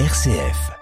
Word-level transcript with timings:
RCF. 0.00 0.72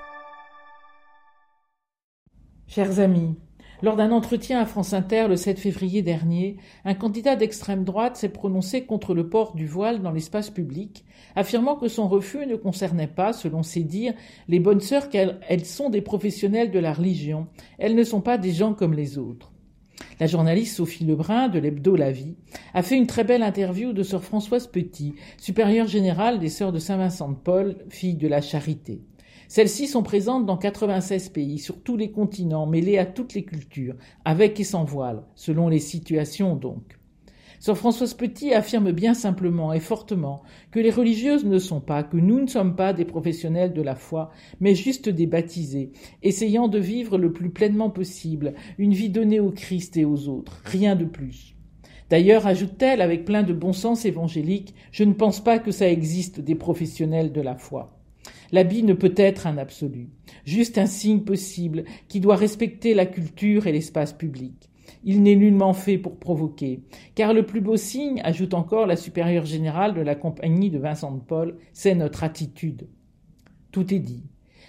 Chers 2.66 2.98
amis, 2.98 3.36
lors 3.82 3.96
d'un 3.96 4.10
entretien 4.10 4.58
à 4.58 4.64
France 4.64 4.94
Inter 4.94 5.26
le 5.28 5.36
7 5.36 5.58
février 5.58 6.00
dernier, 6.00 6.56
un 6.86 6.94
candidat 6.94 7.36
d'extrême 7.36 7.84
droite 7.84 8.16
s'est 8.16 8.30
prononcé 8.30 8.86
contre 8.86 9.12
le 9.12 9.28
port 9.28 9.54
du 9.54 9.66
voile 9.66 10.00
dans 10.00 10.12
l'espace 10.12 10.48
public, 10.48 11.04
affirmant 11.36 11.76
que 11.76 11.88
son 11.88 12.08
refus 12.08 12.46
ne 12.46 12.56
concernait 12.56 13.06
pas, 13.06 13.34
selon 13.34 13.62
ses 13.62 13.84
dires, 13.84 14.14
les 14.48 14.60
bonnes 14.60 14.80
sœurs 14.80 15.10
qu'elles 15.10 15.66
sont 15.66 15.90
des 15.90 16.00
professionnels 16.00 16.70
de 16.70 16.78
la 16.78 16.94
religion, 16.94 17.48
elles 17.78 17.94
ne 17.94 18.04
sont 18.04 18.22
pas 18.22 18.38
des 18.38 18.52
gens 18.52 18.72
comme 18.72 18.94
les 18.94 19.18
autres. 19.18 19.51
La 20.22 20.28
journaliste 20.28 20.76
Sophie 20.76 21.04
Lebrun 21.04 21.48
de 21.48 21.58
l'hebdo 21.58 21.96
La 21.96 22.12
Vie 22.12 22.36
a 22.74 22.84
fait 22.84 22.96
une 22.96 23.08
très 23.08 23.24
belle 23.24 23.42
interview 23.42 23.92
de 23.92 24.04
sœur 24.04 24.22
Françoise 24.22 24.68
Petit, 24.68 25.16
supérieure 25.36 25.88
générale 25.88 26.38
des 26.38 26.48
sœurs 26.48 26.70
de 26.70 26.78
Saint-Vincent 26.78 27.30
de 27.30 27.34
Paul, 27.34 27.74
fille 27.88 28.14
de 28.14 28.28
la 28.28 28.40
Charité. 28.40 29.00
Celles-ci 29.48 29.88
sont 29.88 30.04
présentes 30.04 30.46
dans 30.46 30.56
96 30.56 31.30
pays, 31.30 31.58
sur 31.58 31.82
tous 31.82 31.96
les 31.96 32.12
continents, 32.12 32.66
mêlées 32.66 32.98
à 32.98 33.04
toutes 33.04 33.34
les 33.34 33.42
cultures, 33.42 33.96
avec 34.24 34.60
et 34.60 34.64
sans 34.64 34.84
voile, 34.84 35.24
selon 35.34 35.68
les 35.68 35.80
situations 35.80 36.54
donc. 36.54 37.00
Sœur 37.62 37.78
Françoise 37.78 38.14
Petit 38.14 38.54
affirme 38.54 38.90
bien 38.90 39.14
simplement 39.14 39.72
et 39.72 39.78
fortement 39.78 40.42
que 40.72 40.80
les 40.80 40.90
religieuses 40.90 41.44
ne 41.44 41.60
sont 41.60 41.80
pas, 41.80 42.02
que 42.02 42.16
nous 42.16 42.40
ne 42.40 42.48
sommes 42.48 42.74
pas 42.74 42.92
des 42.92 43.04
professionnels 43.04 43.72
de 43.72 43.82
la 43.82 43.94
foi, 43.94 44.32
mais 44.58 44.74
juste 44.74 45.08
des 45.08 45.28
baptisés, 45.28 45.92
essayant 46.24 46.66
de 46.66 46.80
vivre 46.80 47.18
le 47.18 47.32
plus 47.32 47.50
pleinement 47.50 47.88
possible 47.88 48.54
une 48.78 48.94
vie 48.94 49.10
donnée 49.10 49.38
au 49.38 49.52
Christ 49.52 49.96
et 49.96 50.04
aux 50.04 50.26
autres, 50.26 50.60
rien 50.64 50.96
de 50.96 51.04
plus. 51.04 51.54
D'ailleurs, 52.10 52.48
ajoute-t-elle 52.48 53.00
avec 53.00 53.24
plein 53.24 53.44
de 53.44 53.52
bon 53.52 53.72
sens 53.72 54.06
évangélique, 54.06 54.74
je 54.90 55.04
ne 55.04 55.14
pense 55.14 55.38
pas 55.38 55.60
que 55.60 55.70
ça 55.70 55.88
existe 55.88 56.40
des 56.40 56.56
professionnels 56.56 57.30
de 57.30 57.42
la 57.42 57.54
foi. 57.54 57.96
L'habit 58.50 58.82
ne 58.82 58.92
peut 58.92 59.14
être 59.16 59.46
un 59.46 59.56
absolu, 59.56 60.08
juste 60.44 60.78
un 60.78 60.86
signe 60.86 61.20
possible 61.20 61.84
qui 62.08 62.18
doit 62.18 62.34
respecter 62.34 62.92
la 62.92 63.06
culture 63.06 63.68
et 63.68 63.72
l'espace 63.72 64.12
public. 64.12 64.71
Il 65.04 65.22
n'est 65.22 65.36
nullement 65.36 65.72
fait 65.72 65.98
pour 65.98 66.18
provoquer, 66.18 66.82
car 67.14 67.32
le 67.32 67.44
plus 67.44 67.60
beau 67.60 67.76
signe, 67.76 68.20
ajoute 68.24 68.54
encore 68.54 68.86
la 68.86 68.96
supérieure 68.96 69.44
générale 69.44 69.94
de 69.94 70.00
la 70.00 70.14
compagnie 70.14 70.70
de 70.70 70.78
Vincent 70.78 71.12
de 71.12 71.20
Paul, 71.20 71.56
c'est 71.72 71.94
notre 71.94 72.24
attitude. 72.24 72.88
Tout 73.70 73.92
est 73.94 73.98
dit. 73.98 74.24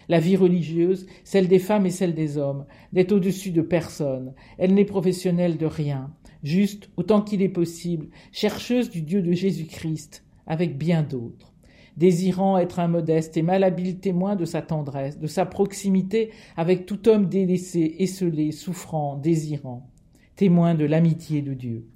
La 0.10 0.20
vie 0.20 0.36
religieuse, 0.36 1.08
celle 1.24 1.48
des 1.48 1.60
femmes 1.60 1.86
et 1.86 1.92
celle 1.92 2.14
des 2.14 2.38
hommes, 2.38 2.66
n'est 2.92 3.14
au-dessus 3.14 3.52
de 3.52 3.62
personne. 3.62 4.34
Elle 4.58 4.74
n'est 4.74 4.86
professionnelle 4.86 5.58
de 5.58 5.66
rien. 5.66 6.14
Juste, 6.44 6.90
autant 6.98 7.22
qu'il 7.22 7.42
est 7.42 7.50
possible, 7.50 8.10
chercheuse 8.32 8.90
du 8.90 9.02
Dieu 9.02 9.22
de 9.22 9.32
Jésus-Christ, 9.32 10.26
avec 10.46 10.78
bien 10.78 11.04
d'autres. 11.04 11.54
Désirant 11.96 12.58
être 12.58 12.80
un 12.80 12.88
modeste 12.88 13.38
et 13.38 13.44
malhabile 13.44 14.00
témoin 14.00 14.36
de 14.36 14.46
sa 14.46 14.62
tendresse, 14.62 15.20
de 15.20 15.28
sa 15.28 15.46
proximité 15.46 16.32
avec 16.58 16.86
tout 16.86 17.08
homme 17.08 17.28
délaissé, 17.28 17.96
esselé, 18.00 18.52
souffrant, 18.52 19.16
désirant 19.16 19.93
témoin 20.36 20.76
de 20.76 20.86
l'amitié 20.86 21.42
de 21.42 21.54
Dieu. 21.54 21.88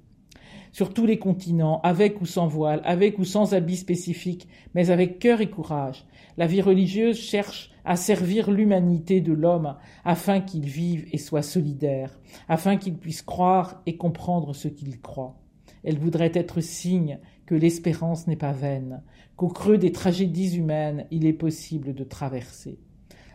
Sur 0.72 0.92
tous 0.92 1.06
les 1.06 1.18
continents, 1.18 1.80
avec 1.82 2.20
ou 2.20 2.26
sans 2.26 2.46
voile, 2.46 2.80
avec 2.84 3.18
ou 3.18 3.24
sans 3.24 3.54
habit 3.54 3.76
spécifique, 3.76 4.48
mais 4.74 4.90
avec 4.90 5.18
cœur 5.18 5.40
et 5.40 5.50
courage, 5.50 6.06
la 6.36 6.46
vie 6.46 6.62
religieuse 6.62 7.18
cherche 7.18 7.72
à 7.84 7.96
servir 7.96 8.50
l'humanité 8.50 9.20
de 9.20 9.32
l'homme 9.32 9.76
afin 10.04 10.40
qu'il 10.40 10.66
vive 10.66 11.08
et 11.12 11.18
soit 11.18 11.42
solidaire, 11.42 12.20
afin 12.48 12.76
qu'il 12.76 12.96
puisse 12.96 13.22
croire 13.22 13.82
et 13.86 13.96
comprendre 13.96 14.54
ce 14.54 14.68
qu'il 14.68 15.00
croit. 15.00 15.36
Elle 15.84 15.98
voudrait 15.98 16.32
être 16.34 16.60
signe 16.60 17.18
que 17.46 17.54
l'espérance 17.54 18.26
n'est 18.26 18.36
pas 18.36 18.52
vaine, 18.52 19.02
qu'au 19.36 19.48
creux 19.48 19.78
des 19.78 19.92
tragédies 19.92 20.56
humaines 20.56 21.06
il 21.10 21.26
est 21.26 21.32
possible 21.32 21.94
de 21.94 22.04
traverser. 22.04 22.78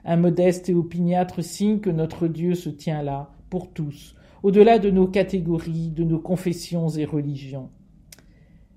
Un 0.06 0.18
modeste 0.18 0.70
et 0.70 0.74
opiniâtre 0.74 1.44
signe 1.44 1.80
que 1.80 1.90
notre 1.90 2.28
Dieu 2.28 2.56
se 2.56 2.70
tient 2.70 3.02
là, 3.02 3.32
pour 3.50 3.72
tous, 3.72 4.16
au-delà 4.44 4.78
de 4.78 4.92
nos 4.92 5.08
catégories, 5.08 5.90
de 5.90 6.04
nos 6.04 6.20
confessions 6.20 6.90
et 6.90 7.06
religions. 7.06 7.70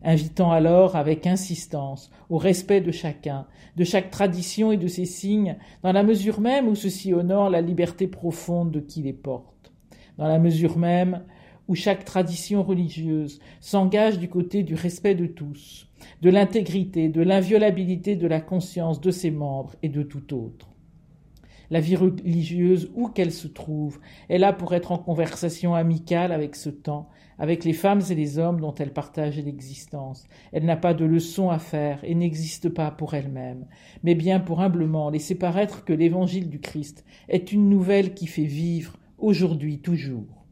Invitant 0.02 0.52
alors 0.52 0.94
avec 0.94 1.26
insistance 1.26 2.10
au 2.30 2.38
respect 2.38 2.80
de 2.80 2.92
chacun, 2.92 3.46
de 3.76 3.82
chaque 3.82 4.10
tradition 4.10 4.70
et 4.70 4.76
de 4.76 4.86
ses 4.86 5.04
signes, 5.04 5.56
dans 5.82 5.92
la 5.92 6.04
mesure 6.04 6.40
même 6.40 6.68
où 6.68 6.76
ceci 6.76 7.12
honore 7.12 7.50
la 7.50 7.60
liberté 7.60 8.06
profonde 8.06 8.70
de 8.70 8.78
qui 8.78 9.02
les 9.02 9.12
porte, 9.12 9.72
dans 10.16 10.28
la 10.28 10.38
mesure 10.38 10.78
même 10.78 11.24
où 11.66 11.74
chaque 11.74 12.04
tradition 12.04 12.62
religieuse 12.62 13.40
s'engage 13.60 14.20
du 14.20 14.28
côté 14.28 14.62
du 14.62 14.74
respect 14.74 15.16
de 15.16 15.26
tous, 15.26 15.88
de 16.22 16.30
l'intégrité, 16.30 17.08
de 17.08 17.22
l'inviolabilité 17.22 18.14
de 18.14 18.28
la 18.28 18.40
conscience 18.40 19.00
de 19.00 19.10
ses 19.10 19.32
membres 19.32 19.74
et 19.82 19.88
de 19.88 20.04
tout 20.04 20.32
autre. 20.32 20.75
La 21.70 21.80
vie 21.80 21.96
religieuse, 21.96 22.90
où 22.94 23.08
qu'elle 23.08 23.32
se 23.32 23.48
trouve, 23.48 23.98
est 24.28 24.38
là 24.38 24.52
pour 24.52 24.74
être 24.74 24.92
en 24.92 24.98
conversation 24.98 25.74
amicale 25.74 26.32
avec 26.32 26.56
ce 26.56 26.70
temps, 26.70 27.08
avec 27.38 27.64
les 27.64 27.72
femmes 27.72 28.02
et 28.08 28.14
les 28.14 28.38
hommes 28.38 28.60
dont 28.60 28.74
elle 28.74 28.92
partage 28.92 29.38
l'existence. 29.38 30.26
Elle 30.52 30.64
n'a 30.64 30.76
pas 30.76 30.94
de 30.94 31.04
leçon 31.04 31.50
à 31.50 31.58
faire 31.58 32.00
et 32.04 32.14
n'existe 32.14 32.68
pas 32.68 32.90
pour 32.90 33.14
elle-même, 33.14 33.66
mais 34.02 34.14
bien 34.14 34.40
pour 34.40 34.60
humblement 34.60 35.10
laisser 35.10 35.34
paraître 35.34 35.84
que 35.84 35.92
l'évangile 35.92 36.48
du 36.48 36.60
Christ 36.60 37.04
est 37.28 37.52
une 37.52 37.68
nouvelle 37.68 38.14
qui 38.14 38.26
fait 38.26 38.44
vivre 38.44 38.96
aujourd'hui 39.18 39.80
toujours. 39.80 40.45